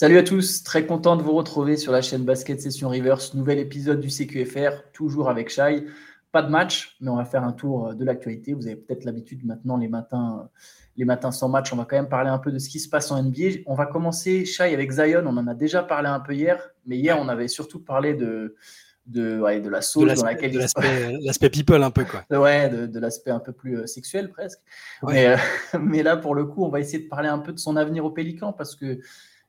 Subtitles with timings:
[0.00, 3.58] Salut à tous, très content de vous retrouver sur la chaîne Basket Session Reverse, nouvel
[3.58, 5.84] épisode du CQFR, toujours avec Shai.
[6.32, 8.54] Pas de match, mais on va faire un tour de l'actualité.
[8.54, 10.48] Vous avez peut-être l'habitude maintenant les matins,
[10.96, 12.88] les matins sans match, on va quand même parler un peu de ce qui se
[12.88, 13.58] passe en NBA.
[13.66, 16.96] On va commencer, Shai, avec Zion, on en a déjà parlé un peu hier, mais
[16.96, 18.56] hier on avait surtout parlé de,
[19.04, 22.24] de, ouais, de la sauce dans laquelle l'aspect people un peu quoi.
[22.40, 24.60] Ouais, de, l'aspect un peu plus euh, sexuel presque.
[25.02, 25.36] Mais, euh,
[25.78, 28.06] mais, là pour le coup, on va essayer de parler un peu de son avenir
[28.06, 28.98] au Pélican parce que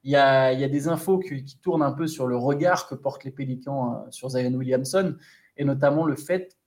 [0.03, 3.31] il y a, des infos qui, tournent un peu sur le regard que portent les
[3.31, 5.15] Pélicans euh, sur Zion Williamson
[5.57, 6.57] et notamment le fait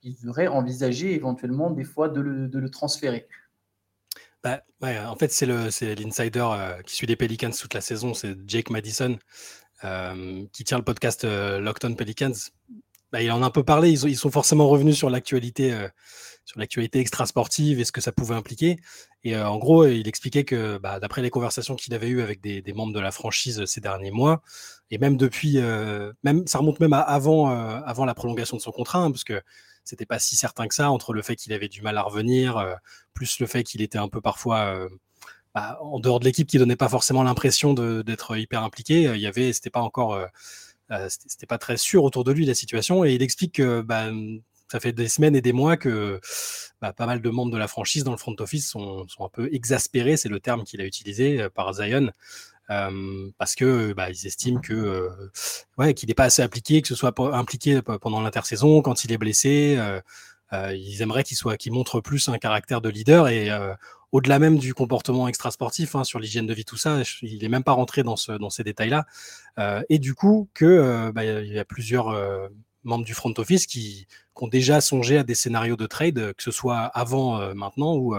[0.00, 3.28] qu'ils devraient envisager éventuellement des fois de le, transférer.
[4.42, 4.62] Bah,
[5.06, 6.48] en fait, c'est l'insider
[6.86, 9.18] qui suit les Pelicans toute la saison, c'est Jake Madison,
[9.84, 12.32] euh, qui tient le podcast euh, Lockdown Pelicans,
[13.12, 13.90] bah, il en a un peu parlé.
[13.90, 15.88] Ils, sont forcément revenus sur l'actualité, euh,
[16.50, 18.76] sur l'actualité extra-sportive et ce que ça pouvait impliquer.
[19.24, 22.62] Et en gros, il expliquait que, bah, d'après les conversations qu'il avait eues avec des,
[22.74, 24.42] membres de la franchise ces derniers mois,
[24.90, 25.58] et même depuis,
[26.22, 29.40] même ça remonte même à avant, avant la prolongation de son contrat, hein, parce que
[29.84, 32.76] c'était pas si certain que ça entre le fait qu'il avait du mal à revenir,
[33.14, 34.88] plus le fait qu'il était un peu parfois
[35.54, 39.22] bah, en dehors de l'équipe qui donnait pas forcément l'impression d'être hyper impliqué, euh, il
[39.22, 40.26] y avait, c'était pas encore, euh,
[40.92, 43.04] euh, c'était pas très sûr autour de lui la situation.
[43.04, 44.10] Et il explique que bah,
[44.70, 46.20] ça fait des semaines et des mois que
[46.80, 49.28] bah, pas mal de membres de la franchise dans le front office sont, sont un
[49.28, 52.10] peu exaspérés, c'est le terme qu'il a utilisé par Zion.
[53.38, 55.10] parce que bah, ils estiment que
[55.78, 59.18] ouais qu'il n'est pas assez appliqué, que ce soit impliqué pendant l'intersaison quand il est
[59.18, 59.78] blessé.
[60.52, 63.50] ils aimeraient qu'il soit, qu'il montre plus un caractère de leader et
[64.12, 67.64] au-delà même du comportement extrasportif, hein, sur l'hygiène de vie, tout ça, il n'est même
[67.64, 69.06] pas rentré dans, ce, dans ces détails-là.
[69.58, 72.48] Euh, et du coup, que euh, bah, il y a plusieurs euh,
[72.82, 74.06] membres du front office qui,
[74.42, 78.16] ont déjà songé à des scénarios de trade, que ce soit avant, maintenant ou,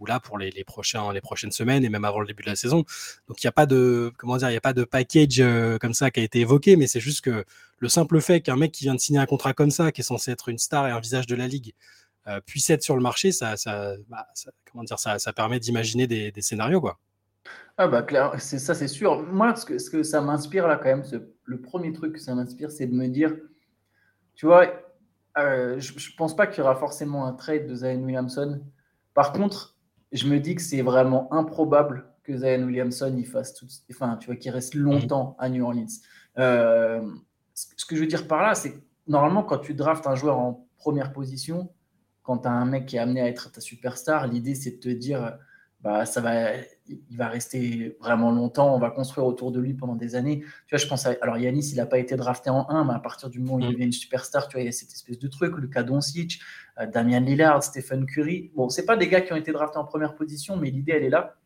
[0.00, 2.56] ou là pour les, les, les prochaines semaines et même avant le début de la
[2.56, 2.84] saison.
[3.28, 5.40] Donc il n'y a pas de a pas de package
[5.80, 7.44] comme ça qui a été évoqué, mais c'est juste que
[7.78, 10.04] le simple fait qu'un mec qui vient de signer un contrat comme ça, qui est
[10.04, 11.74] censé être une star et un visage de la ligue,
[12.28, 13.56] euh, puisse être sur le marché, ça,
[14.08, 14.28] bah,
[14.70, 16.80] comment dire, ça, permet d'imaginer des, scénarios.
[16.80, 16.98] Quoi.
[17.76, 19.22] Ah bah clair, ça c'est sûr.
[19.24, 21.02] Moi, ce que ça m'inspire là quand même,
[21.44, 23.34] le premier truc que ça m'inspire, c'est de me dire,
[24.34, 24.66] tu vois,
[25.38, 28.60] euh, je, ne pense pas qu'il y aura forcément un trade de Zion Williamson.
[29.14, 29.76] Par contre,
[30.12, 34.26] je me dis que c'est vraiment improbable que Zion Williamson il fasse tout, enfin, tu
[34.26, 35.86] vois, qu'il reste longtemps à New Orleans.
[36.38, 37.02] Euh,
[37.54, 38.74] ce que je veux dire par là, c'est
[39.06, 41.70] normalement quand tu draftes un joueur en première position,
[42.22, 44.76] quand tu as un mec qui est amené à être ta superstar, l'idée c'est de
[44.76, 45.36] te dire
[45.82, 46.52] bah ça va
[47.10, 50.40] il va rester vraiment longtemps, on va construire autour de lui pendant des années.
[50.40, 52.94] Tu vois, je pense à, alors Yanis, il n'a pas été drafté en 1, mais
[52.94, 53.72] à partir du moment où il mm.
[53.72, 56.40] devient une superstar, tu vois, il y a cette espèce de truc, Lucas Doncic,
[56.78, 58.50] euh, Damian Lillard, Stephen Curry.
[58.54, 61.04] Bon, c'est pas des gars qui ont été draftés en première position, mais l'idée elle
[61.04, 61.36] est là.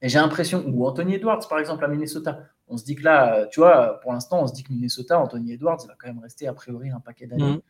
[0.00, 3.46] Et j'ai l'impression, ou Anthony Edwards par exemple à Minnesota, on se dit que là,
[3.50, 6.20] tu vois, pour l'instant, on se dit que Minnesota, Anthony Edwards, il va quand même
[6.20, 7.56] rester a priori un paquet d'années.
[7.56, 7.60] Mm.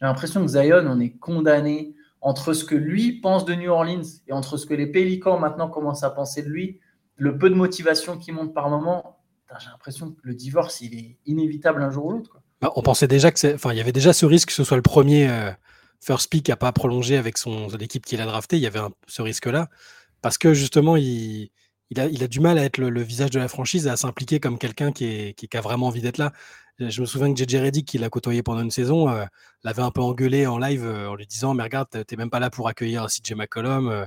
[0.00, 4.02] J'ai l'impression que Zion, on est condamné entre ce que lui pense de New Orleans
[4.28, 6.80] et entre ce que les Pélicans maintenant commencent à penser de lui,
[7.16, 9.18] le peu de motivation qui monte par moment,
[9.58, 12.40] j'ai l'impression que le divorce, il est inévitable un jour ou l'autre.
[12.60, 14.76] Bah, on pensait déjà que enfin, il y avait déjà ce risque que ce soit
[14.76, 15.50] le premier euh,
[16.00, 18.56] first pick à pas prolonger avec son l'équipe qu'il a drafté.
[18.56, 19.68] Il y avait ce risque-là
[20.22, 21.50] parce que justement, il,
[21.96, 24.92] a, du mal à être le, visage de la franchise et à s'impliquer comme quelqu'un
[24.92, 26.32] qui, a vraiment envie d'être là.
[26.78, 29.24] Je me souviens que JJ Reddick, qui l'a côtoyé pendant une saison, euh,
[29.62, 32.40] l'avait un peu engueulé en live euh, en lui disant Mais regarde, t'es même pas
[32.40, 34.06] là pour accueillir CJ McCollum,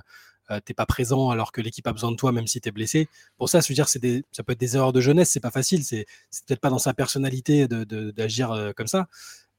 [0.51, 3.07] euh, t'es pas présent alors que l'équipe a besoin de toi, même si t'es blessé.
[3.37, 5.51] Pour ça, je veux dire, des, ça peut être des erreurs de jeunesse, c'est pas
[5.51, 6.05] facile, c'est
[6.47, 9.07] peut-être pas dans sa personnalité d'agir de, comme ça.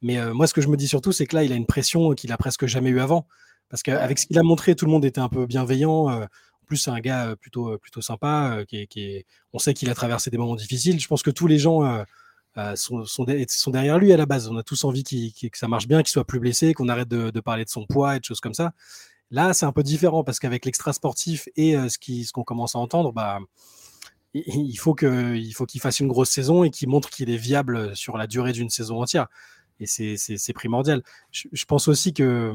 [0.02, 2.12] Mais moi, ce que je me dis surtout, c'est que là, il a une pression
[2.12, 3.26] qu'il a presque jamais eu avant.
[3.68, 6.08] Parce qu'avec ce qu'il a montré, tout le monde était un peu bienveillant.
[6.08, 6.28] En
[6.66, 8.64] plus, c'est un gars plutôt, plutôt sympa.
[8.68, 11.00] Qui, qui on sait qu'il a traversé des moments difficiles.
[11.00, 12.04] Je pense que tous les gens
[12.58, 13.24] euh, sont, sont,
[13.70, 14.48] derrière lui à la base.
[14.48, 17.41] On a tous envie que ça marche bien, qu'il soit plus blessé, qu'on arrête de,
[17.41, 18.72] parler de son poids et de choses comme ça.
[19.30, 22.44] Là, c'est un peu différent parce qu'avec l'extra sportif et euh, ce qu'on ce qu'on
[22.44, 23.41] commence à entendre, bah,
[24.32, 28.26] il faut qu'il fasse une grosse saison et qu'il montre qu'il est viable sur la
[28.26, 29.26] durée d'une saison entière.
[29.78, 31.02] Et c'est primordial.
[31.30, 32.54] Je, pense aussi que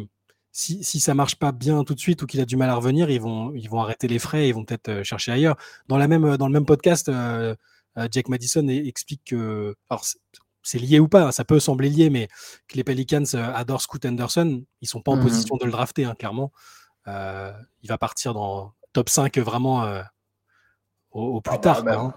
[0.51, 2.75] si, si ça marche pas bien tout de suite ou qu'il a du mal à
[2.75, 5.55] revenir, ils vont, ils vont arrêter les frais et ils vont peut-être euh, chercher ailleurs.
[5.87, 7.11] Dans, la même, dans le même podcast,
[8.11, 10.05] Jack Madison explique que, alors
[10.63, 12.27] c'est lié ou pas, hein, ça peut sembler lié, mais
[12.67, 15.71] que les Pelicans euh, adorent Scoot Anderson, ils sont pas en mmh position de le
[15.71, 16.51] drafter, hein, clairement.
[17.07, 17.51] Euh,
[17.81, 20.01] il va partir dans top 5 vraiment
[21.11, 21.83] au, plus ah tard.
[21.83, 22.13] Bah, hein.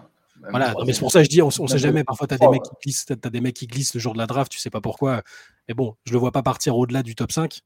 [0.50, 2.05] Voilà, mais c'est pour ça que je dis, on, ne sait jamais.
[2.05, 4.19] Parfois, tu as, des mecs qui glissent, as des mecs qui glissent le jour de
[4.19, 5.23] la draft, tu sais pas pourquoi.
[5.69, 7.62] Mais bon, je le vois pas partir au-delà du top 5.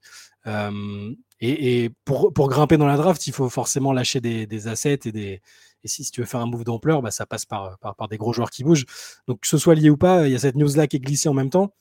[1.41, 5.13] et, pour, pour, grimper dans la draft, il faut forcément lâcher des, des assets et
[5.13, 5.43] des,
[5.85, 8.33] Et si, tu veux faire un move d'ampleur, bah, ça passe par, par, des gros
[8.33, 8.87] joueurs qui bougent.
[9.27, 11.29] Donc, que ce soit lié ou pas, il y a cette news-là qui est glissée
[11.29, 11.73] en même temps.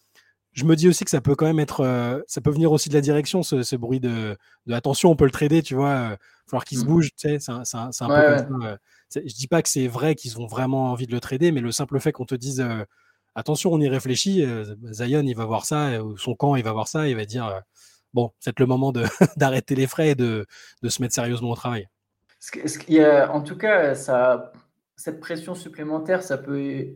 [0.54, 1.82] Je me dis aussi que ça peut quand même être.
[1.82, 4.36] Euh, ça peut venir aussi de la direction, ce, bruit de,
[4.72, 5.94] attention, on peut le trader, tu vois.
[5.94, 6.18] Il va
[6.48, 6.88] falloir qu'il se mmh.
[6.88, 7.40] bouge, tu sais.
[7.40, 7.62] C'est un,
[8.08, 8.78] peu comme
[9.10, 9.22] ça.
[9.24, 11.72] Je dis pas que c'est vrai qu'ils ont vraiment envie de le trader, mais le
[11.72, 12.66] simple fait qu'on te dise
[13.36, 14.46] attention, on y réfléchit,
[14.92, 17.62] Zion, il va voir ça, ou son camp, il va voir ça, il va dire
[18.14, 18.92] bon, c'est le moment
[19.38, 20.46] d'arrêter les frais et de,
[20.88, 21.88] se mettre sérieusement au travail.
[23.30, 24.52] En tout cas, ça,
[24.96, 26.96] cette pression supplémentaire, ça peut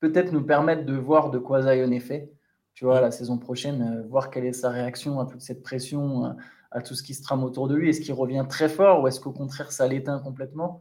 [0.00, 2.32] peut-être nous permettre de voir de quoi Zion est fait.
[2.74, 3.02] Tu vois, mmh.
[3.02, 6.34] la saison prochaine, euh, voir quelle est sa réaction à toute cette pression,
[6.70, 7.90] à, tout ce qui se trame autour de lui.
[7.90, 10.80] Est-ce qu'il revient très fort ou est-ce qu'au contraire, ça l'éteint complètement?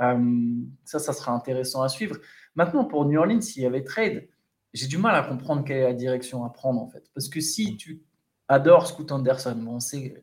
[0.00, 2.16] Euh, Ça, ça sera intéressant à suivre.
[2.54, 4.28] Maintenant, pour New Orleans, s'il y avait trade,
[4.72, 7.10] j'ai du mal à comprendre quelle est la direction à prendre en fait.
[7.14, 7.76] Parce que si mmh.
[7.76, 8.02] tu
[8.48, 9.56] adore Scoot Anderson.
[9.56, 9.78] Bon,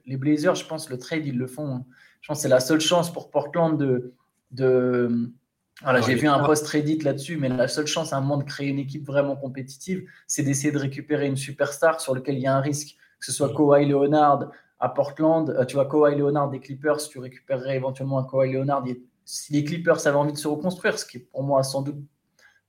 [0.06, 1.76] les Blazers, je pense, le trade, ils le font.
[1.76, 1.86] Hein.
[2.22, 4.14] Je pense que c'est la seule chance pour Portland de.
[4.52, 5.32] de
[5.82, 8.44] voilà, j'ai vu un post Reddit là-dessus, mais la seule chance à un moment de
[8.44, 12.48] créer une équipe vraiment compétitive, c'est d'essayer de récupérer une superstar sur lequel il y
[12.48, 14.52] a un risque, que ce soit Kawhi Leonard
[14.82, 15.50] à Portland.
[15.50, 18.84] Euh, tu vois, Kawhi Leonard des Clippers, tu récupérerais éventuellement un Kawhi Leonard.
[19.24, 22.04] Si les Clippers avaient envie de se reconstruire, ce qui est pour moi sans doute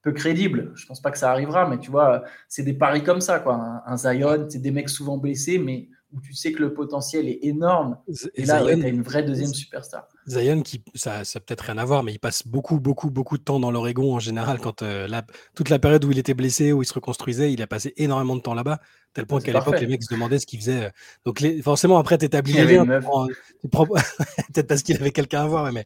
[0.03, 0.73] peu crédible.
[0.75, 3.83] Je pense pas que ça arrivera, mais tu vois, c'est des paris comme ça, quoi.
[3.87, 7.39] Un, Zion, c'est des mecs souvent blessés, mais où tu sais que le potentiel est
[7.43, 7.99] énorme.
[8.35, 10.09] Et, là, tu as une vraie deuxième superstar.
[10.27, 13.43] Zion, qui, ça, ça peut-être rien à voir, mais il passe beaucoup, beaucoup, beaucoup de
[13.43, 14.59] temps dans l'Oregon en général.
[14.59, 15.09] Quand euh,
[15.55, 18.37] toute la période où il était blessé, où il se reconstruisait, il a passé énormément
[18.37, 18.81] de temps là-bas,
[19.15, 20.91] tel point qu'à l'époque, les mecs se demandaient ce qu'il faisait.
[21.25, 22.87] Donc, forcément, après, tu établis les liens.
[22.87, 25.85] Peut-être parce qu'il avait quelqu'un à voir, mais,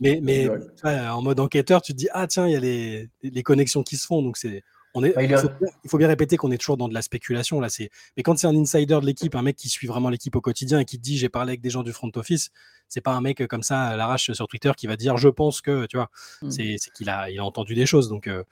[0.00, 0.48] mais, mais,
[0.84, 3.96] en mode enquêteur, tu te dis, ah tiens, il y a les, les connexions qui
[3.96, 4.22] se font.
[4.22, 4.62] Donc, c'est
[4.94, 7.70] bah, il, faut, bien répéter qu'on est toujours dans de la spéculation là.
[7.70, 10.42] C'est mais quand c'est un insider de l'équipe, un mec qui suit vraiment l'équipe au
[10.42, 12.50] quotidien et qui te dit j'ai parlé avec des gens du front office,
[12.88, 15.28] c'est pas un mec euh, comme ça à l'arrache sur Twitter qui va dire je
[15.28, 16.10] pense que tu vois.
[16.42, 16.50] Mmh.
[16.50, 18.10] C'est qu'il a il a entendu des choses.
[18.10, 18.44] Donc euh,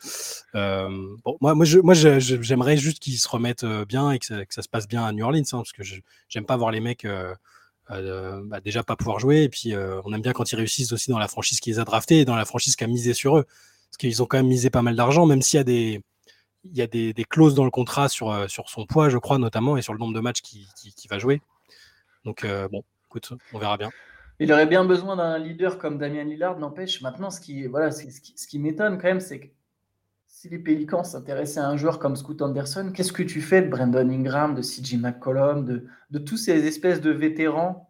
[0.55, 0.89] euh,
[1.25, 4.89] bon, moi moi moi j'aimerais juste qu'ils se remettent bien et que ça, se passe
[4.89, 5.83] bien à New Orleans hein, parce que
[6.29, 7.07] j'aime pas voir les mecs
[7.89, 11.19] bah, déjà pas pouvoir jouer et puis on aime bien quand ils réussissent aussi dans
[11.19, 13.45] la franchise qui les a draftés et dans la franchise qui a misé sur eux
[13.45, 16.01] parce qu'ils ont quand même misé pas mal d'argent même s'il y a des
[16.65, 19.39] il y a des, clauses dans le contrat sur, euh, sur son poids, je crois,
[19.39, 21.41] notamment, et sur le nombre de matchs qu'il qui, va jouer.
[22.25, 23.91] Donc, euh, bon, écoute, on verra bien.
[24.39, 27.03] Il aurait bien besoin d'un leader comme Damien Lillard, n'empêche.
[27.03, 28.05] Maintenant, ce qui, voilà, ce
[28.47, 29.47] qui, m'étonne quand même, c'est que
[30.27, 33.69] si les Pélicans s'intéressaient à un joueur comme Scoot Anderson, qu'est-ce que tu fais de
[33.69, 37.90] Brandon Ingram, de CJ McCollum, de tous ces espèces de vétérans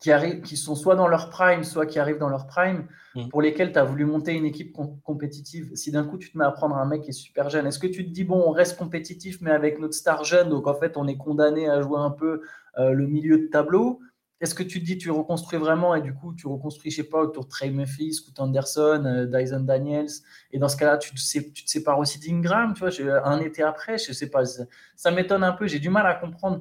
[0.00, 3.28] qui, arrivent, qui sont soit dans leur prime, soit qui arrivent dans leur prime, mm.
[3.28, 5.70] pour lesquels tu as voulu monter une équipe compétitive.
[5.74, 7.78] Si d'un coup tu te mets à prendre un mec qui est super jeune, est-ce
[7.78, 10.74] que tu te dis, bon, on reste compétitif, mais avec notre star jeune, donc en
[10.74, 12.42] fait on est condamné à jouer un peu
[12.78, 14.00] euh, le milieu de tableau?
[14.40, 17.08] Est-ce que tu te dis, tu reconstruis vraiment et du coup tu reconstruis, je sais
[17.08, 20.06] pas, autour de Trey Murphy, Scoot Anderson, euh, Dyson Daniels,
[20.52, 23.64] et dans ce cas-là, tu, te, tu te sépares aussi d'Ingram, tu vois, un été
[23.64, 26.60] après, je sais pas, ça m'étonne un peu, j'ai du mal à comprendre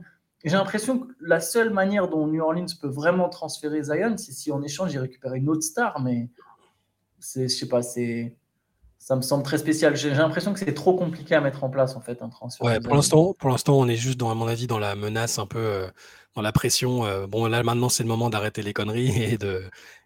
[0.49, 4.51] j'ai l'impression que la seule manière dont New Orleans peut vraiment transférer Zion, c'est si
[4.51, 6.29] en échange il récupère une autre star, mais
[7.19, 8.35] c'est, je sais pas, c'est,
[8.99, 9.95] ça me semble très spécial.
[9.95, 12.65] J'ai l'impression que c'est trop compliqué à mettre en place en fait un transfert.
[12.65, 15.39] Ouais, pour l'instant, pour l'instant, on est juste dans, à mon avis, dans la menace
[15.39, 15.87] un peu, euh,
[16.35, 17.05] dans la pression.
[17.05, 19.63] Euh, bon, là maintenant, c'est le moment d'arrêter les conneries et de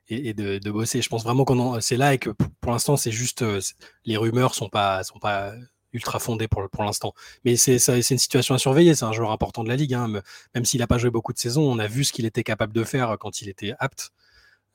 [0.08, 1.02] et, de, de, bosser.
[1.02, 3.60] Je pense vraiment qu'on c'est là et que pour, l'instant, c'est juste euh,
[4.06, 5.54] les rumeurs sont pas sont pas
[5.94, 7.14] ultra fondé pour, pour l'instant.
[7.46, 8.96] Mais c'est une situation à surveiller.
[8.96, 9.94] C'est un joueur important de la ligue.
[9.94, 10.22] Hein.
[10.56, 12.74] Même s'il n'a pas joué beaucoup de saisons, on a vu ce qu'il était capable
[12.74, 14.12] de faire quand il était apte.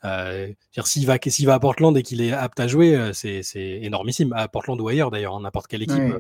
[0.05, 0.53] Euh,
[0.85, 3.43] s'il va, va à Portland et qu'il est apte à jouer, euh, c'est
[3.83, 4.33] énormissime.
[4.35, 6.15] À Portland ou ailleurs d'ailleurs, n'importe quelle équipe.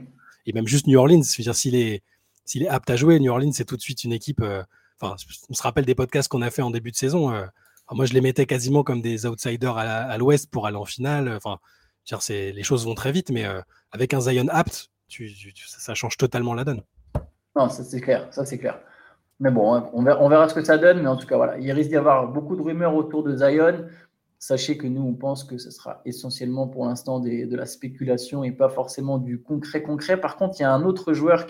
[0.46, 1.22] Et même juste New Orleans.
[1.22, 2.02] s'il est,
[2.54, 4.40] est apte à jouer, New Orleans, c'est tout de suite une équipe.
[4.40, 4.62] Euh,
[5.00, 5.16] enfin,
[5.48, 7.32] on se rappelle des podcasts qu'on a fait en début de saison.
[7.32, 7.46] Euh,
[7.92, 11.28] moi, je les mettais quasiment comme des outsiders à, l'ouest pour aller en finale.
[11.36, 11.58] Enfin,
[12.28, 13.44] les choses vont très vite, mais
[13.92, 14.90] avec un Zion apte,
[15.66, 16.82] ça change totalement la donne.
[17.54, 18.78] Non, ça c'est clair, c'est clair.
[19.38, 21.70] Mais bon, hein, on verra, ce que ça donne, mais en tout cas, voilà, il
[21.72, 23.86] risque d'y avoir beaucoup de rumeurs autour de Zion.
[24.38, 28.52] Sachez que nous, on pense que ce sera essentiellement pour l'instant de la spéculation et
[28.52, 30.18] pas forcément du concret concret.
[30.20, 31.46] Par contre, il y a un autre joueur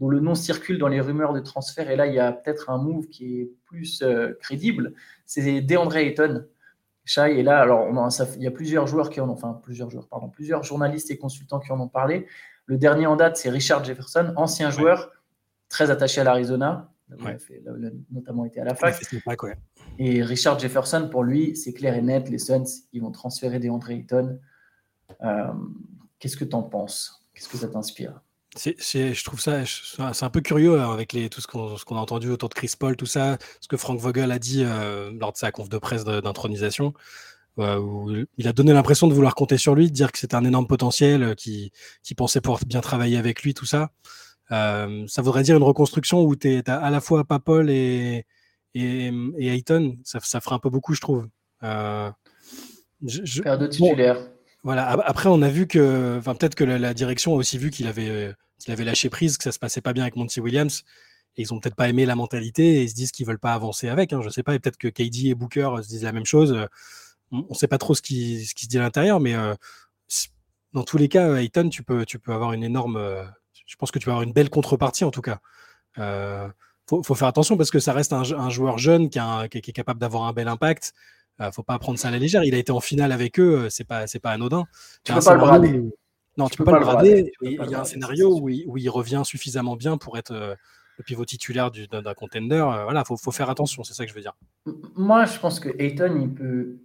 [0.00, 2.70] dont le nom circule dans les rumeurs de transfert, et là, il y a peut-être
[2.70, 4.94] un move qui est plus euh, crédible,
[5.26, 6.44] c'est DeAndre Ayton.
[7.08, 7.60] Shai est là.
[7.60, 7.88] Alors,
[8.36, 11.16] il y a plusieurs joueurs qui en ont, enfin plusieurs joueurs, pardon, plusieurs journalistes et
[11.16, 12.26] consultants qui en ont parlé.
[12.66, 15.10] Le dernier en date, c'est Richard Jefferson, ancien joueur,
[15.68, 16.92] très attaché à l'Arizona.
[17.18, 18.94] Il a notamment été à la fac.
[19.98, 22.28] Et Richard Jefferson, pour lui, c'est clair et net.
[22.28, 24.38] Les Suns, ils vont transférer des André Ayton.
[25.22, 25.52] Euh,
[26.18, 27.26] qu'est-ce que tu en penses?
[27.32, 28.20] Qu'est-ce que ça t'inspire?
[28.58, 32.30] Je trouve ça, c'est un peu curieux hein, avec les, tout ce qu'on a entendu
[32.30, 35.38] autour de Chris Paul, tout ça, ce que Frank Vogel a dit euh, lors de
[35.38, 36.92] sa conf de presse d'intronisation.
[37.58, 40.66] il a donné l'impression de vouloir compter sur lui, de dire que c'était un énorme
[40.66, 41.72] potentiel, qui,
[42.02, 43.90] qui pensait pouvoir bien travailler avec lui, tout ça.
[44.50, 48.26] ça voudrait dire une reconstruction où tu as à la fois Papol et,
[48.74, 49.96] et, et Ayton.
[50.04, 51.28] Ça, ça ferait un peu beaucoup, je trouve.
[53.06, 54.18] Je, Faire de titulaire.
[54.64, 54.88] voilà.
[54.88, 58.32] Après, on a vu que, enfin, peut-être que la, direction a aussi vu qu'il avait,
[58.58, 60.84] qu'il avait lâché prise, que ça se passait pas bien avec Monty Williams.
[61.36, 63.54] Et ils ont peut-être pas aimé la mentalité et ils se disent qu'ils veulent pas
[63.54, 64.12] avancer avec.
[64.12, 64.54] Hein, je sais pas.
[64.54, 66.66] Et peut-être que KD et Booker se disent la même chose.
[67.30, 69.36] On ne sait pas trop ce qui, se dit à l'intérieur, mais
[70.72, 72.98] dans tous les cas, Ayton, tu peux, avoir une énorme.
[73.66, 75.38] je pense que tu vas avoir une belle contrepartie en tout cas.
[75.98, 76.48] Euh,
[76.88, 80.32] faut, faire attention parce que ça reste un, joueur jeune qui, est capable d'avoir un
[80.32, 80.94] bel impact.
[81.40, 82.44] Euh, faut pas prendre ça à la légère.
[82.44, 84.64] Il a été en finale avec eux, euh, c'est pas pas anodin.
[85.04, 85.20] Pas.
[86.38, 87.32] Non, tu, peux, pas, le brader.
[87.42, 90.54] Il y a un scénario où il, où il, revient suffisamment bien pour être euh,
[90.96, 92.60] le pivot titulaire d'un contender.
[92.84, 93.82] voilà, faut, faut faire attention.
[93.82, 94.36] C'est ça que je veux dire.
[94.96, 96.78] Moi, je pense que Ayton, il peut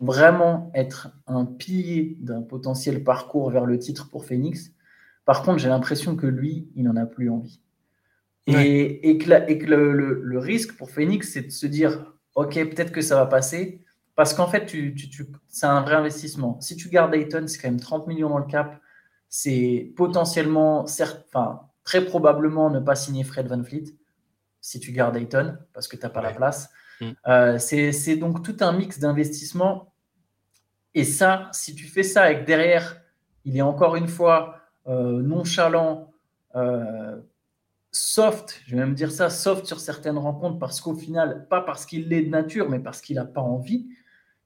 [0.00, 4.72] vraiment être un pilier d'un potentiel parcours vers le titre pour Phoenix.
[5.24, 7.60] Par contre, j'ai l'impression que lui, il n'en a plus envie.
[8.48, 12.54] Et, et, que, et que le, le, risque pour Phoenix, c'est de se dire ok,
[12.54, 13.84] peut-être que ça va passer.
[14.14, 16.60] Parce qu'en fait, tu, tu, c'est un vrai investissement.
[16.60, 18.80] Si tu gardes Dayton, c'est quand même 30 millions dans le cap.
[19.28, 23.84] C'est potentiellement, certes, enfin, très probablement ne pas signer Fred Van Fleet
[24.60, 26.70] si tu gardes Dayton parce que tu n'as pas la place.
[27.00, 27.10] Mm.
[27.26, 29.92] Euh, c'est donc tout un mix d'investissement.
[30.94, 33.00] Et ça, si tu fais ça avec derrière,
[33.44, 36.12] il est encore une fois euh, nonchalant,
[36.54, 37.20] euh,
[37.90, 41.86] soft, je vais même dire ça, soft sur certaines rencontres parce qu'au final, pas parce
[41.86, 43.88] qu'il l'est de nature, mais parce qu'il n'a pas envie.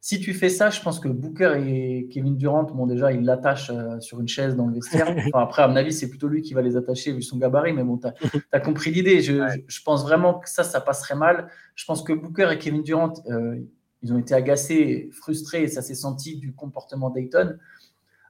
[0.08, 3.70] Si tu fais ça, je pense que Booker et Kevin Durant, bon, déjà, ils l'attachent
[3.70, 5.12] euh, sur une chaise dans le vestiaire.
[5.34, 7.82] après, à mon avis, c'est plutôt lui qui va les attacher vu son gabarit, mais
[7.82, 8.06] bon, tu
[8.52, 9.20] as, compris l'idée.
[9.20, 11.48] Je, pense vraiment que ça, ça passerait mal.
[11.74, 13.58] Je pense que Booker et Kevin Durant, euh,
[14.00, 17.58] ils ont été agacés, frustrés, et ça s'est senti du comportement Dayton.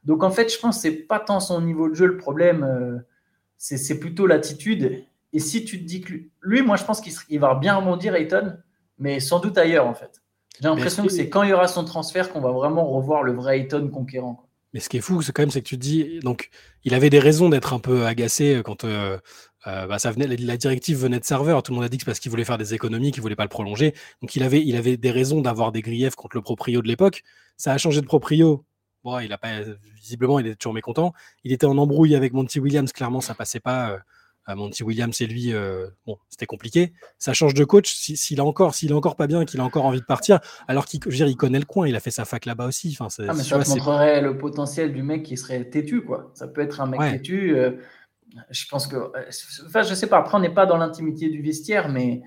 [0.03, 2.65] Donc, en fait, je pense que c'est pas tant son niveau de jeu le problème.
[2.65, 3.01] Euh,
[3.59, 5.05] c'est plutôt l'attitude.
[5.35, 8.57] Et si tu te dis que lui, moi, je pense qu'il va bien rebondir, Ayton,
[8.99, 10.23] mais sans doute ailleurs, en fait.
[10.61, 13.33] J'ai l'impression que c'est quand il y aura son transfert qu'on va vraiment revoir le
[13.33, 14.49] vrai Ayton conquérant.
[14.73, 16.51] Mais ce qui est fou, c'est quand même, c'est que tu te dis, donc,
[16.85, 19.19] il avait des raisons d'être un peu agacé quand euh,
[19.67, 21.63] euh, bah, ça venait, la directive venait de serveur.
[21.63, 23.37] Tout le monde a dit que c'est parce qu'il voulait faire des économies, qu'il voulait
[23.37, 23.95] pas le prolonger.
[24.21, 27.23] Donc, il avait, il avait des raisons d'avoir des griefs contre le proprio de l'époque.
[27.57, 28.65] Ça a changé de proprio
[29.23, 29.61] il a pas,
[29.95, 31.13] visiblement, il est toujours mécontent.
[31.45, 33.91] Il était en embrouille avec Monty Williams, clairement, ça passait pas.
[33.91, 33.99] Euh,
[34.55, 36.93] Monty Williams et lui, euh, bon, c'était compliqué.
[37.19, 37.93] Ça change de coach.
[37.93, 41.01] S'il a encore, s'il encore pas bien, qu'il a encore envie de partir, alors qu'il,
[41.07, 42.97] il connaît le coin, il a fait sa fac là-bas aussi.
[42.99, 46.31] Enfin, ah, mais ça montrerait le potentiel du mec qui serait têtu, quoi.
[46.35, 47.57] Ça peut être un mec têtu.
[47.57, 47.73] Euh,
[48.51, 49.13] je pense que,
[49.67, 50.19] enfin, je sais pas.
[50.19, 52.23] Après, on n'est pas dans l'intimité du vestiaire, mais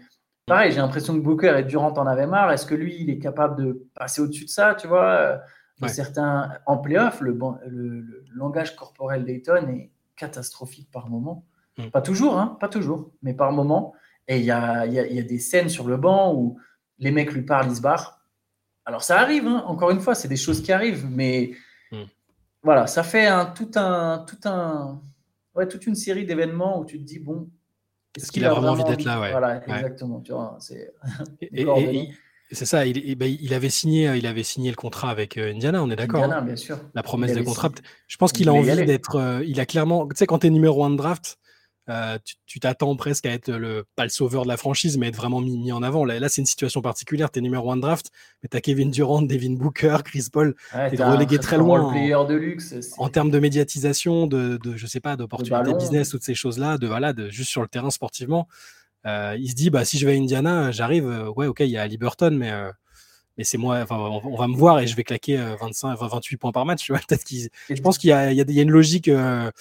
[0.46, 2.52] pareil, j'ai l'impression que Booker et Durant en avaient marre.
[2.52, 5.40] Est-ce que lui, il est capable de passer au-dessus de ça, tu vois
[5.88, 11.46] certains, en playoff, le, le, langage corporel d'Ayton est catastrophique par moment.
[11.80, 11.90] Mm.
[11.92, 13.94] Pas toujours, hein, pas toujours, mais par moment.
[14.28, 16.60] Et il y a, y, y a, des scènes sur le banc où
[17.00, 18.22] les mecs lui parlent, ils se barrent.
[18.86, 21.52] Alors ça arrive, hein, encore une fois, c'est des choses qui arrivent, mais
[21.92, 22.04] mm.
[22.64, 25.02] voilà, ça fait un, tout un, tout un,
[25.56, 27.50] ouais, toute une série d'événements où tu te dis bon,
[28.18, 29.32] est-ce qu'il a, vraiment envie d'être là, ouais.
[29.32, 30.20] Voilà, exactement.
[30.22, 30.94] Tu vois, c'est
[32.52, 35.84] c'est ça, il, bah, il, avait signé, il avait signé le contrat avec euh, Indiana,
[35.84, 36.80] on est d'accord Indiana, hein bien sûr.
[36.96, 37.70] La promesse de contrat.
[38.08, 39.18] Je pense qu'il a envie d'être.
[39.18, 40.08] Euh, il a clairement.
[40.08, 41.49] Tu sais, quand tu es numéro 1 de draft, euh,
[42.46, 45.42] tu t'attends presque à être le, pas le sauveur de la franchise, mais être vraiment
[45.42, 46.06] mis, en avant.
[46.06, 47.32] Là, c'est une situation particulière.
[47.32, 50.56] Tu es numéro 1 de draft, mais tu as Kevin Durant, Devin Booker, Chris Paul.
[50.72, 51.82] tu es relégué très loin.
[51.82, 56.24] En, de luxe, en termes de médiatisation, de, de je sais pas, d'opportunités business, toutes
[56.24, 58.48] ces choses-là, de, voilà, de, juste sur le terrain sportivement.
[59.06, 61.70] Euh, il se dit bah si je vais à Indiana, j'arrive, euh, ouais ok il
[61.70, 62.70] y a Liberton, mais euh,
[63.40, 66.52] mais c'est moi, enfin, on, va me voir et je vais claquer 25, 28 points
[66.52, 66.84] par match.
[66.84, 69.52] Tu vois, peut-être qu'il, je pense qu'il y a, il y a, une logique un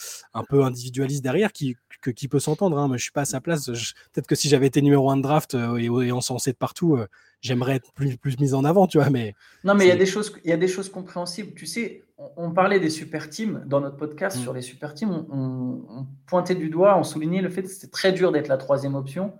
[0.49, 1.77] peu individualiste derrière qui,
[2.15, 2.77] qui peut s'entendre.
[2.77, 3.67] Hein, mais je suis pas à sa place.
[3.67, 6.99] peut-être que si j'avais été numéro 1 de draft et, et encensé de partout,
[7.41, 9.11] j'aimerais être plus, plus mise en avant, tu vois.
[9.11, 11.55] Mais non, mais il y a des choses, il y a des choses compréhensibles.
[11.55, 12.03] Tu sais,
[12.37, 14.43] on, parlait des super teams dans notre podcast mm.
[14.43, 15.27] sur les super teams.
[15.31, 18.95] On, pointait du doigt, on soulignait le fait que c'était très dur d'être la troisième
[18.95, 19.33] option.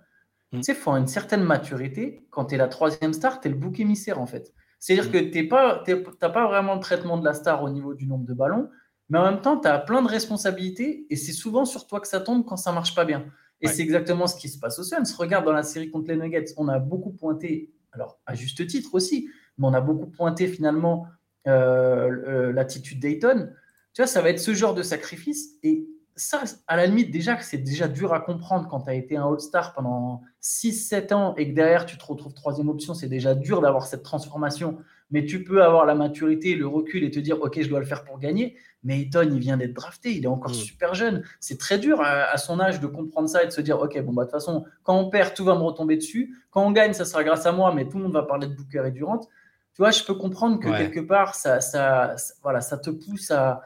[0.51, 0.57] Mm.
[0.57, 2.25] Tu sais, il faut une certaine maturité.
[2.29, 4.53] Quand tu es la troisième star, tu es le bouc émissaire en fait.
[4.79, 5.11] C'est-à-dire mm.
[5.11, 8.33] que tu n'as pas vraiment le traitement de la star au niveau du nombre de
[8.33, 8.69] ballons,
[9.09, 12.07] mais en même temps, tu as plein de responsabilités et c'est souvent sur toi que
[12.07, 13.25] ça tombe quand ça marche pas bien.
[13.61, 15.03] Et c'est exactement ce qui se passe au Suns.
[15.17, 18.93] Regarde dans la série contre les Nuggets, on a beaucoup pointé alors à juste titre
[18.93, 21.07] aussi, mais on a beaucoup pointé finalement
[21.47, 23.49] euh, euh, l'attitude Dayton.
[23.93, 25.55] Tu vois, ça va être ce genre de sacrifice.
[25.63, 25.87] Et
[26.19, 29.17] ça, à la limite, déjà que c'est déjà dur à comprendre quand tu as été
[29.17, 33.35] un All-Star pendant 6-7 ans et que derrière tu te retrouves troisième option, c'est déjà
[33.35, 34.77] dur d'avoir cette transformation
[35.11, 37.85] mais tu peux avoir la maturité, le recul et te dire, OK, je dois le
[37.85, 38.55] faire pour gagner.
[38.83, 40.55] Mais Ayton, il vient d'être drafté, il est encore mm.
[40.55, 41.23] super jeune.
[41.39, 44.13] C'est très dur à, son âge de comprendre ça et de se dire, OK, bon,
[44.13, 46.35] bah, de toute façon, quand on perd, tout va me retomber dessus.
[46.51, 48.53] Quand on gagne, ça sera grâce à moi, mais tout le monde va parler de
[48.53, 49.19] Booker et Durant.
[49.19, 53.61] Tu vois, je peux comprendre que quelque part, ça, ça, voilà, ça te pousse à,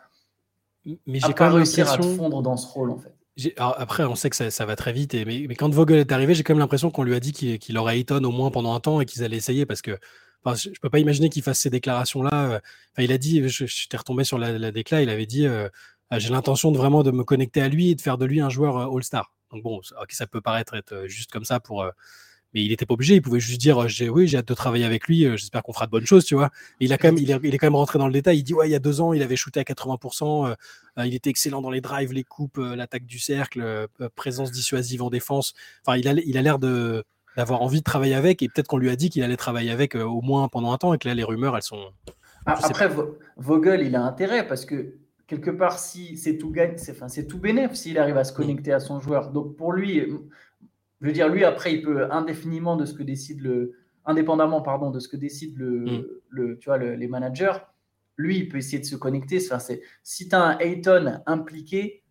[0.86, 3.14] mais j'ai quand même réussir à te fondre dans ce rôle, en fait.
[3.58, 6.44] après, on sait que ça, va très vite, et, mais, quand Vogel est arrivé, j'ai
[6.44, 9.02] quand même l'impression qu'on lui a dit qu'il aurait Ayton au moins pendant un temps
[9.02, 9.98] et qu'ils allaient essayer parce que
[10.56, 12.52] je ne peux pas imaginer qu'il fasse ces déclarations-là.
[12.52, 12.60] Euh,
[12.98, 15.70] il a dit, je, t'ai retombé sur la, la décla, il avait dit euh,
[16.12, 18.50] J'ai l'intention de vraiment de me connecter à lui et de faire de lui un
[18.50, 19.32] joueur euh, All-Star.
[19.52, 21.86] Donc bon, ça peut paraître être juste comme ça pour.
[22.54, 25.08] Mais il n'était pas obligé, il pouvait juste dire Oui, j'ai hâte de travailler avec
[25.08, 26.50] lui, j'espère qu'on fera de bonnes choses, tu vois.
[26.80, 28.40] il, a quand même, il, est, il, est, quand même rentré dans le détail.
[28.40, 30.56] Il dit Ouais, il y a deux ans, il avait shooté à 80%,
[31.06, 35.54] il était excellent dans les drives, les coupes, l'attaque du cercle, présence dissuasive en défense.
[35.86, 37.04] Enfin, il a l'air il a de
[37.36, 39.96] d'avoir envie de travailler avec et peut-être qu'on lui a dit qu'il allait travailler avec
[39.96, 41.92] euh, au moins pendant un temps et que là les rumeurs elles sont
[42.46, 42.90] après
[43.38, 44.96] Vogel il a intérêt parce que
[45.28, 48.34] quelque part si c'est tout gagne c'est enfin, c'est tout bénéf s'il arrive à se
[48.34, 48.36] mm.
[48.36, 50.04] connecter à son joueur donc pour lui
[51.04, 53.74] je veux dire lui après il peut indéfiniment de ce que décide le
[54.06, 56.06] indépendamment pardon de ce que décide le, mm.
[56.30, 57.54] le tu vois les managers
[58.18, 62.04] lui il peut essayer de se connecter enfin, c'est si tu as un Ayton impliqué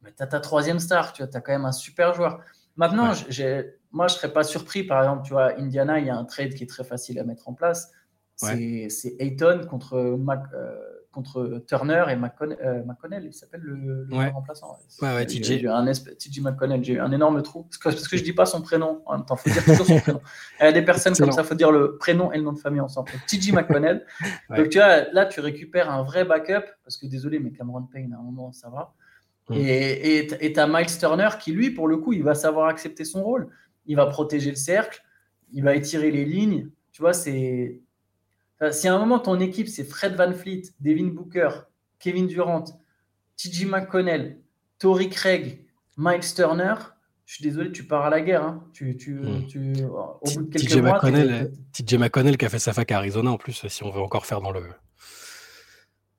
[0.00, 2.40] bah, tu as ta troisième star tu vois as quand même un super joueur
[2.76, 4.84] maintenant j'ai moi, je ne serais pas surpris.
[4.84, 7.24] Par exemple, tu vois, Indiana, il y a un trade qui est très facile à
[7.24, 7.90] mettre en place.
[8.36, 10.16] C'est Ayton contre, euh,
[11.16, 14.78] contre Turner et McConnell, euh, McConnell il s'appelle le, le remplaçant.
[15.02, 15.64] Ouais, ouais, TJ.
[16.18, 17.64] TJ McConnell, j'ai eu un énorme trou.
[17.64, 19.02] Parce que, parce que je dis pas son prénom.
[19.06, 20.20] En même temps, il faut dire toujours son prénom.
[20.60, 22.52] Il y a des personnes comme ça, il faut dire le prénom et le nom
[22.52, 23.10] de famille ensemble.
[23.26, 24.06] TJ McConnell.
[24.56, 26.66] Donc, tu vois, là, tu récupères un vrai backup.
[26.84, 28.94] Parce que désolé, mais Cameron Payne, à un moment, ça va.
[29.48, 29.54] Mm.
[29.58, 33.24] Et tu as Miles Turner qui, lui, pour le coup, il va savoir accepter son
[33.24, 33.48] rôle
[33.86, 35.02] il va protéger le cercle,
[35.52, 36.70] il va étirer les lignes.
[36.92, 37.80] Tu vois, c'est.
[38.70, 41.50] Si à un moment ton équipe c'est Fred Van Fleet, Devin Booker,
[41.98, 42.64] Kevin Durant,
[43.36, 44.38] TJ McConnell,
[44.78, 45.64] Tory Craig,
[45.96, 46.74] Mike Turner,
[47.24, 48.44] je suis désolé, tu pars à la guerre.
[48.44, 48.64] Hein.
[48.72, 49.46] Tu, tu, hmm.
[49.46, 52.98] tu, au bout de quelques TJ McConnell, TJ McConnell qui a fait sa fac à
[52.98, 54.62] Arizona en plus, si on veut encore faire dans le,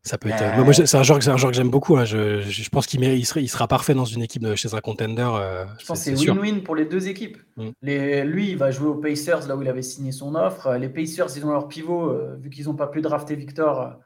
[0.08, 0.42] ça peut être.
[0.42, 1.98] Euh, moi, c'est un joueur, c'est un joueur que j'aime beaucoup.
[1.98, 2.06] Hein.
[2.06, 4.82] Je, je, pense qu'il il sera, il sera parfait dans une équipe de, chez un
[4.82, 5.30] contender.
[5.36, 7.38] Euh, je pense que c'est win-win pour les deux équipes.
[7.58, 7.70] Mm.
[7.82, 10.74] Les, lui, il va jouer aux Pacers là où il avait signé son offre.
[10.76, 13.98] Les Pacers, ils ont leur pivot, euh, vu qu'ils n'ont pas pu drafter Victor.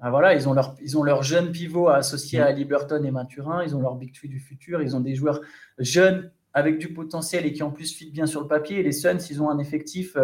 [0.00, 2.42] Ben voilà, ils ont leur, ils ont leur jeune pivot associé mm.
[2.42, 3.62] à Liberton et Mathurin.
[3.64, 4.80] Ils ont leur big tree du futur.
[4.80, 5.40] Ils ont des joueurs
[5.78, 8.80] jeunes avec du potentiel et qui en plus fit bien sur le papier.
[8.80, 10.16] Et les Suns, ils ont un effectif.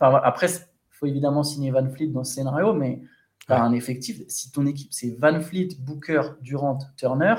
[0.00, 3.00] Enfin, après, il faut évidemment signer Van Fleet dans ce scénario, mais
[3.48, 4.20] un effectif.
[4.28, 7.34] Si ton équipe, c'est Van Fleet, Booker, Durant, Turner,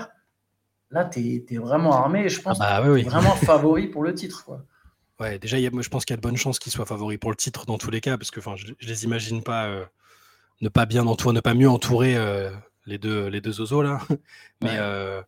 [0.89, 2.29] là, tu es, vraiment armé.
[2.29, 4.43] je pense ah bah vraiment favori pour le titre.
[4.45, 4.65] Quoi.
[5.19, 6.85] Ouais, déjà, y a, moi, je pense qu'il y a de bonnes chances qu'ils soient
[6.85, 9.67] favoris pour le titre dans tous les cas, parce que je, je les imagine pas
[9.67, 9.85] euh,
[10.61, 12.49] ne pas bien entourer, ne pas mieux entourer euh,
[12.87, 13.99] les deux les deux osos là.
[14.61, 15.21] Mais euh,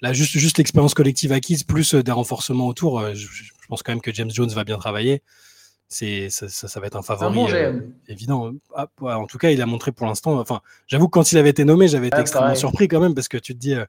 [0.00, 4.00] là, juste, juste l'expérience collective acquise, plus des renforcements autour, je, je, pense quand même
[4.00, 5.22] que James Jones va bien travailler
[5.88, 8.52] c'est ça, ça, va être un favori euh, évident.
[8.74, 10.38] Ah, en tout cas, il a montré pour l'instant.
[10.38, 13.28] Enfin, j'avoue que quand il avait été nommé, j'avais été extrêmement surpris quand même parce
[13.28, 13.86] que tu te dis, euh,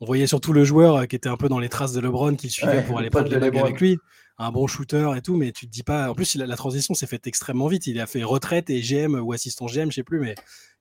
[0.00, 2.34] on voyait surtout le joueur euh, qui était un peu dans les traces de LeBron
[2.34, 3.98] qui suivait pour aller prendre les bagues avec lui,
[4.36, 6.10] un bon shooter et tout, mais tu te dis pas.
[6.10, 7.86] En plus, la transition s'est faite extrêmement vite.
[7.86, 10.34] Il a fait retraite et GM ou assistant GM, je sais plus, mais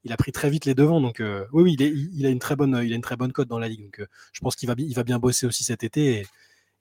[0.05, 1.01] il a pris très vite les devants.
[1.01, 1.21] Donc
[1.53, 3.67] oui, oui, il, a une très bonne, il a une très bonne cote dans la
[3.67, 3.83] ligue.
[3.83, 4.01] Donc
[4.33, 6.25] je pense qu'il va, il va bien bosser aussi cet été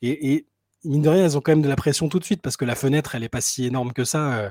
[0.00, 0.46] et, et
[0.85, 2.64] mine de rien, elles ont quand même de la pression tout de suite parce que
[2.64, 4.35] la fenêtre, elle n'est pas si énorme que ça.
[4.35, 4.51] Euh,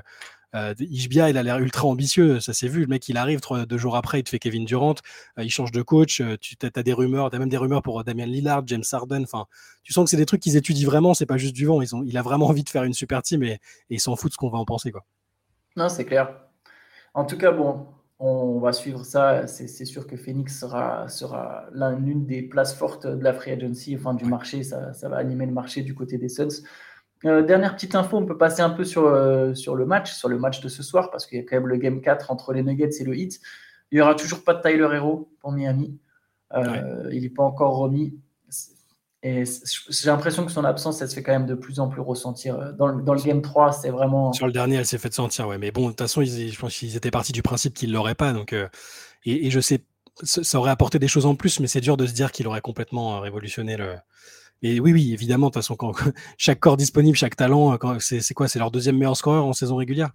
[0.55, 2.81] euh Ishbia, il a l'air ultra ambitieux, ça s'est vu.
[2.81, 4.95] Le mec, il arrive deux jours après, il te fait Kevin Durant,
[5.37, 6.21] euh, il change de coach.
[6.21, 9.23] Euh, tu as, des rumeurs, tu as même des rumeurs pour Damien Lillard, James Harden.
[9.23, 9.45] Enfin,
[9.83, 11.81] tu sens que c'est des trucs qu'ils étudient vraiment, c'est pas juste du vent.
[11.81, 14.15] Ils ont, il a vraiment envie de faire une super team et, et ils s'en
[14.15, 14.91] foutent de ce qu'on va en penser.
[14.91, 15.03] Quoi.
[15.75, 16.29] Non, c'est clair.
[17.13, 17.87] En tout cas, bon,
[18.25, 19.47] on va suivre ça.
[19.47, 24.13] C'est sûr que Phoenix sera, sera l'une des places fortes de la free agency, enfin
[24.13, 24.63] du marché.
[24.63, 26.63] Ça, va animer le marché du côté des Suns.
[27.25, 30.29] Euh, dernière petite info, on peut passer un peu sur, euh, sur le match, sur
[30.29, 32.53] le match de ce soir, parce qu'il y a quand même le game 4 entre
[32.53, 33.39] les Nuggets et le Heat.
[33.91, 35.97] Il n'y aura toujours pas de Tyler Hero pour Miami.
[36.53, 38.17] Euh, il n'est pas encore remis.
[39.25, 39.45] Et
[39.89, 42.59] j'ai l'impression que son absence, elle se fait quand même de plus en plus ressentir.
[42.59, 44.33] Euh, dans le, dans le Game 3, c'est vraiment.
[44.33, 45.57] Sur le dernier, elle s'est fait sentir, ouais.
[45.57, 47.93] Mais bon, de toute façon, ils, je pense qu'ils étaient partis du principe qu'ils ne
[47.93, 48.33] l'auraient pas.
[48.33, 48.67] Donc, euh,
[49.23, 49.85] et, je sais,
[50.23, 52.59] ça aurait apporté des choses en plus, mais c'est dur de se dire qu'il aurait
[52.59, 53.95] complètement euh, révolutionné le.
[54.61, 55.93] Et oui, oui, évidemment, de toute façon, quand,
[56.37, 60.09] chaque corps disponible, chaque talent, c'est quoi C'est leur deuxième meilleur scoreur en saison régulière?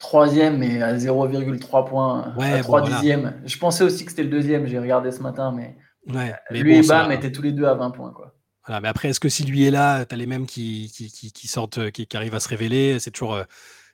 [0.00, 3.40] Troisième, mais à 0,3 points, ouais, à 3 dixièmes.
[3.44, 5.76] Je pensais aussi que c'était le deuxième, j'ai regardé ce matin, mais,
[6.12, 8.12] ouais, mais lui et Bam étaient tous les deux à 20 points.
[8.12, 8.34] Quoi
[8.68, 10.90] mais après, est-ce que si lui est là, tu as les mêmes qui,
[11.34, 13.34] qui, sortent, qui, arrivent à se révéler C'est toujours.
[13.34, 13.44] Euh,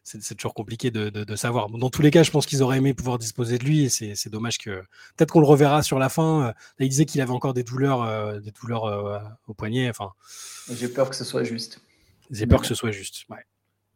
[0.07, 1.71] c'est toujours compliqué de, savoir.
[1.71, 4.29] Dans tous les cas, je pense qu'ils auraient aimé pouvoir disposer de lui et c'est
[4.29, 4.83] dommage que
[5.17, 6.53] peut-être qu'on le reverra sur la fin.
[6.79, 9.89] il disait qu'il avait encore des douleurs, des douleurs au poignet.
[9.89, 10.13] Enfin,
[10.71, 11.81] j'ai peur que ce soit juste.
[12.31, 13.25] J'ai peur que ce soit juste.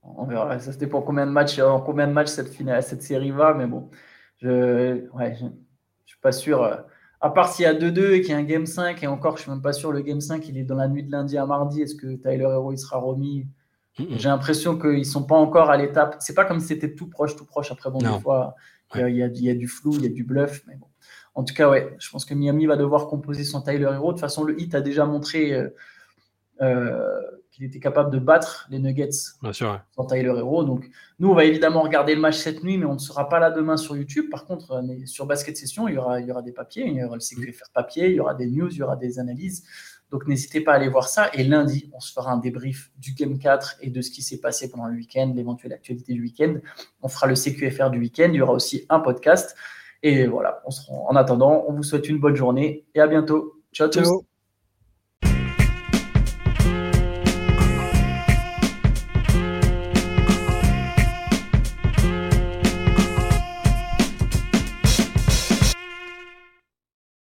[0.03, 0.59] On verra.
[0.61, 3.53] Ça, c'était pour combien de matchs, en combien de matchs cette, finale, cette série va.
[3.53, 3.91] Mais bon,
[4.39, 5.45] je ne je,
[6.07, 6.85] suis pas sûr.
[7.21, 9.37] À part s'il y a 2-2 et qu'il y a un Game 5, et encore,
[9.37, 11.11] je ne suis même pas sûr, le Game 5, il est dans la nuit de
[11.11, 11.83] lundi à mardi.
[11.83, 13.47] Est-ce que Tyler Hero il sera remis?
[13.99, 16.17] J'ai l'impression qu'ils ne sont pas encore à l'étape.
[16.21, 17.73] C'est pas comme si c'était tout proche, tout proche.
[17.73, 18.55] Après, bon, des fois,
[18.95, 20.63] il y, a, y, a, du flou, il y a du bluff.
[20.69, 20.87] Mais bon.
[21.35, 24.09] En tout cas, ouais, je pense que Miami va devoir composer son Tyler Hero.
[24.09, 25.53] De toute façon, le hit a déjà montré.
[25.53, 25.69] Euh,
[26.61, 27.18] euh,
[27.59, 29.11] qu'il était capable de battre les Nuggets
[29.43, 30.65] Bien sûr, sans Tyler Hero.
[30.65, 33.41] Donc, nous, on va évidemment regarder le match cette nuit, mais on ne sera pas
[33.41, 34.31] là demain sur YouTube.
[34.31, 36.95] Par contre, euh, sur Basket Session, il y aura, il y aura des papiers, il
[36.95, 39.65] y aura le CQFR papier, il y aura des news, il y aura des analyses.
[40.11, 41.31] Donc, n'hésitez pas à aller voir ça.
[41.35, 44.41] Et lundi, on se fera un débrief du Game 4 et de ce qui s'est
[44.41, 46.55] passé pendant le week-end, l'éventuelle actualité du week-end.
[47.03, 48.29] On fera le CQFR du week-end.
[48.29, 49.55] Il y aura aussi un podcast.
[50.03, 51.07] Et voilà, on se rend...
[51.11, 53.61] en attendant, on vous souhaite une bonne journée et à bientôt.
[53.73, 54.28] Ciao à tous.